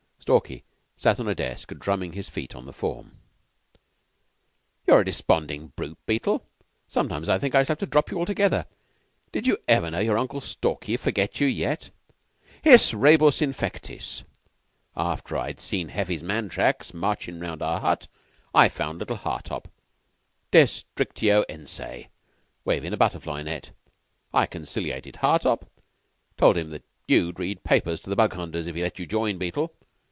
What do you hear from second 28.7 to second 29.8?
he'd let you join, Beetle.